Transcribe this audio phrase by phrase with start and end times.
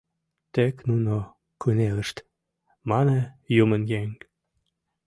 [0.53, 1.15] Тек нуно
[1.61, 2.17] кынелышт»,—
[2.89, 3.19] мане
[3.63, 4.09] «юмын еҥ».